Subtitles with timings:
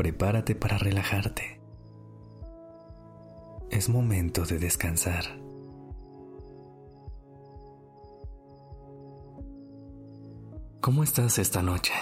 [0.00, 1.60] Prepárate para relajarte.
[3.70, 5.24] Es momento de descansar.
[10.80, 11.92] ¿Cómo estás esta noche?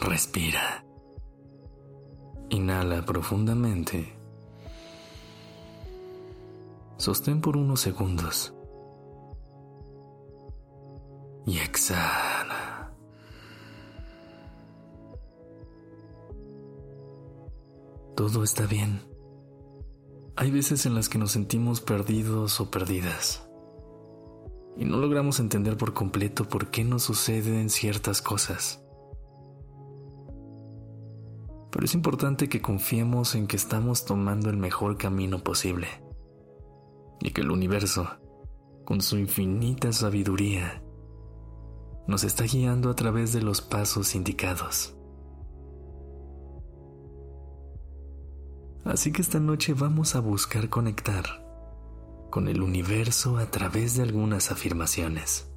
[0.00, 0.84] Respira.
[2.48, 4.12] Inhala profundamente.
[6.96, 8.52] Sostén por unos segundos.
[11.46, 12.31] Y exhala.
[18.16, 19.00] Todo está bien.
[20.36, 23.48] Hay veces en las que nos sentimos perdidos o perdidas
[24.76, 28.82] y no logramos entender por completo por qué nos suceden ciertas cosas.
[31.70, 35.88] Pero es importante que confiemos en que estamos tomando el mejor camino posible
[37.20, 38.08] y que el universo,
[38.84, 40.82] con su infinita sabiduría,
[42.06, 44.96] nos está guiando a través de los pasos indicados.
[48.84, 51.24] Así que esta noche vamos a buscar conectar
[52.30, 55.48] con el universo a través de algunas afirmaciones.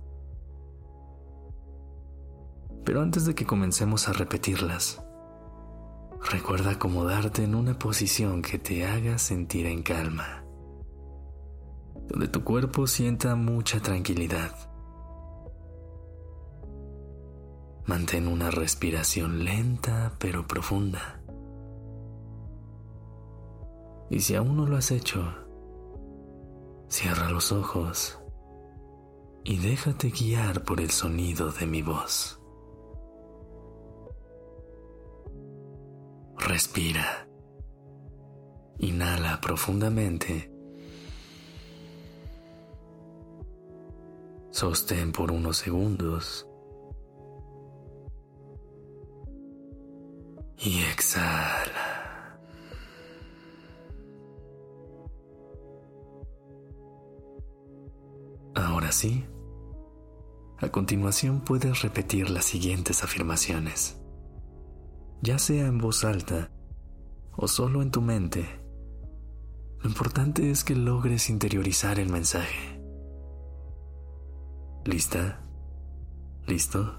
[2.84, 5.02] Pero antes de que comencemos a repetirlas,
[6.30, 10.44] recuerda acomodarte en una posición que te haga sentir en calma,
[12.08, 14.52] donde tu cuerpo sienta mucha tranquilidad.
[17.88, 21.25] Mantén una respiración lenta pero profunda.
[24.10, 25.24] Y si aún no lo has hecho,
[26.88, 28.20] Cierra los ojos
[29.44, 32.40] y déjate guiar por el sonido de mi voz.
[36.38, 37.28] Respira.
[38.80, 40.52] Inhala profundamente.
[44.52, 46.48] Sostén por unos segundos.
[50.58, 51.85] Y exhala.
[58.96, 59.26] Ahora sí,
[60.60, 63.98] a continuación puedes repetir las siguientes afirmaciones,
[65.22, 66.50] ya sea en voz alta
[67.36, 68.46] o solo en tu mente.
[69.82, 72.82] Lo importante es que logres interiorizar el mensaje.
[74.86, 75.42] ¿Lista?
[76.48, 76.98] ¿Listo?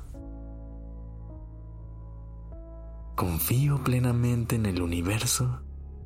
[3.14, 5.62] Confío plenamente en el universo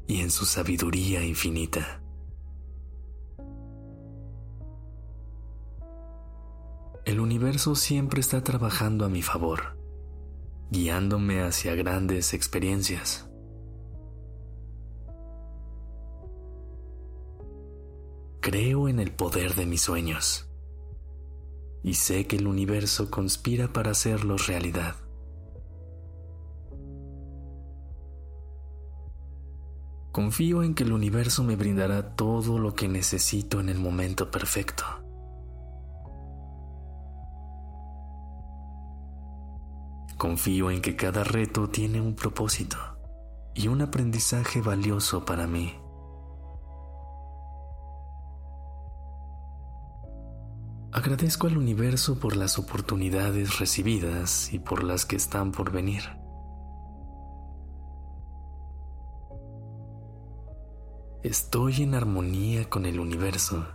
[0.06, 2.00] y en su sabiduría infinita.
[7.10, 9.76] El universo siempre está trabajando a mi favor,
[10.70, 13.28] guiándome hacia grandes experiencias.
[18.40, 20.48] Creo en el poder de mis sueños
[21.82, 24.94] y sé que el universo conspira para hacerlos realidad.
[30.12, 35.09] Confío en que el universo me brindará todo lo que necesito en el momento perfecto.
[40.20, 42.76] Confío en que cada reto tiene un propósito
[43.54, 45.74] y un aprendizaje valioso para mí.
[50.92, 56.02] Agradezco al universo por las oportunidades recibidas y por las que están por venir.
[61.22, 63.68] Estoy en armonía con el universo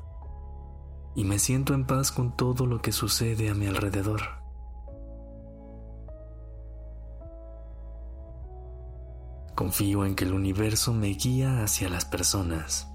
[1.15, 4.44] y me siento en paz con todo lo que sucede a mi alrededor.
[9.55, 12.89] Confío en que el universo me guía hacia las personas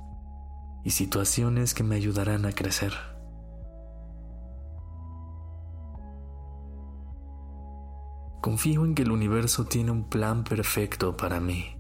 [0.85, 2.93] y situaciones que me ayudarán a crecer.
[8.43, 11.77] Confío en que el universo tiene un plan perfecto para mí.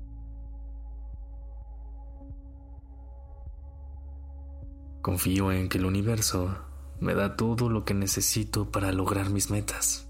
[5.02, 6.56] Confío en que el universo
[7.00, 10.09] me da todo lo que necesito para lograr mis metas.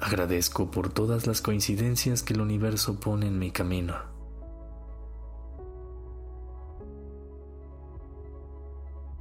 [0.00, 3.96] Agradezco por todas las coincidencias que el universo pone en mi camino.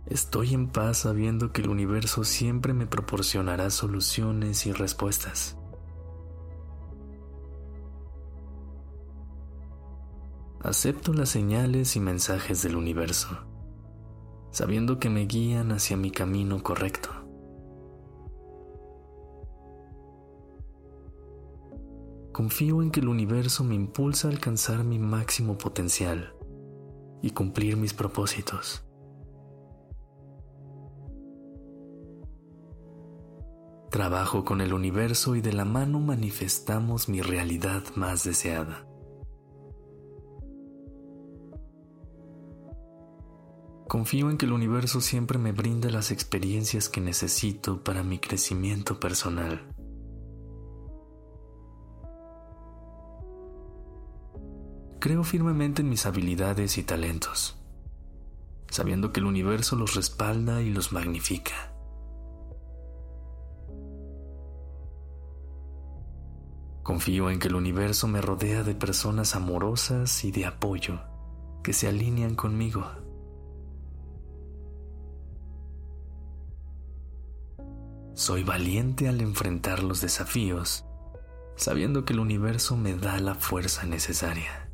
[0.06, 5.58] Estoy en paz sabiendo que el universo siempre me proporcionará soluciones y respuestas.
[10.62, 13.28] Acepto las señales y mensajes del universo,
[14.52, 17.29] sabiendo que me guían hacia mi camino correcto.
[22.40, 26.34] Confío en que el universo me impulsa a alcanzar mi máximo potencial
[27.22, 28.82] y cumplir mis propósitos.
[33.92, 38.88] Trabajo con el universo y de la mano manifestamos mi realidad más deseada.
[43.90, 48.98] Confío en que el universo siempre me brinda las experiencias que necesito para mi crecimiento
[48.98, 49.76] personal.
[55.00, 57.58] Creo firmemente en mis habilidades y talentos,
[58.70, 61.74] sabiendo que el universo los respalda y los magnifica.
[66.84, 71.00] Confío en que el universo me rodea de personas amorosas y de apoyo
[71.64, 72.86] que se alinean conmigo.
[78.16, 80.84] Soy valiente al enfrentar los desafíos,
[81.56, 84.69] sabiendo que el universo me da la fuerza necesaria.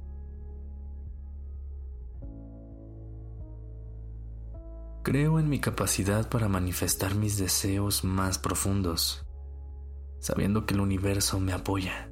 [5.05, 9.23] Creo en mi capacidad para manifestar mis deseos más profundos,
[10.19, 12.09] sabiendo que el universo me apoya.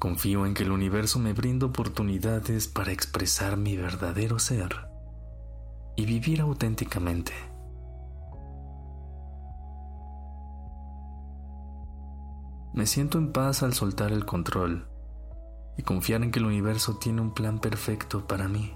[0.00, 4.88] Confío en que el universo me brinda oportunidades para expresar mi verdadero ser
[5.94, 7.34] y vivir auténticamente.
[12.74, 14.95] Me siento en paz al soltar el control
[15.76, 18.74] y confiar en que el universo tiene un plan perfecto para mí.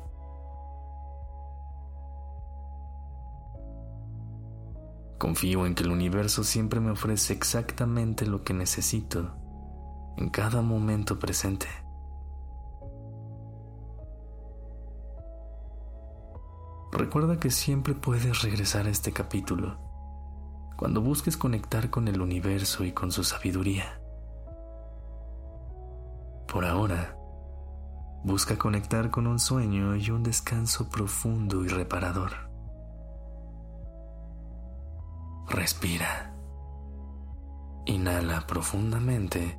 [5.19, 9.37] Confío en que el universo siempre me ofrece exactamente lo que necesito
[10.17, 11.67] en cada momento presente.
[16.93, 19.79] Recuerda que siempre puedes regresar a este capítulo
[20.77, 24.00] cuando busques conectar con el universo y con su sabiduría.
[26.51, 27.17] Por ahora,
[28.25, 32.33] busca conectar con un sueño y un descanso profundo y reparador.
[35.49, 36.35] Respira.
[37.87, 39.59] Inhala profundamente.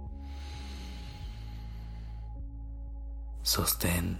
[3.41, 4.19] Sostén.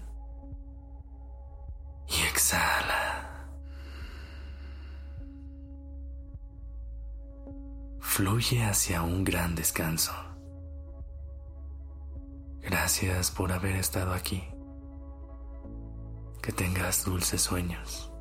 [2.07, 3.21] Y exhala.
[7.99, 10.30] fluye hacia un gran descanso.
[12.81, 14.43] Gracias por haber estado aquí.
[16.41, 18.11] Que tengas dulces sueños.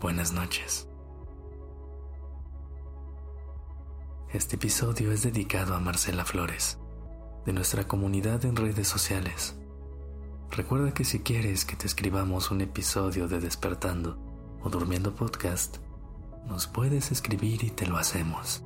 [0.00, 0.88] Buenas noches.
[4.32, 6.78] Este episodio es dedicado a Marcela Flores,
[7.44, 9.54] de nuestra comunidad en redes sociales.
[10.50, 14.16] Recuerda que si quieres que te escribamos un episodio de Despertando
[14.62, 15.76] o Durmiendo Podcast,
[16.46, 18.65] nos puedes escribir y te lo hacemos.